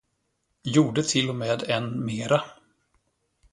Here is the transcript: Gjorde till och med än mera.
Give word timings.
Gjorde 0.63 1.03
till 1.03 1.29
och 1.29 1.35
med 1.35 1.63
än 1.69 2.05
mera. 2.05 2.41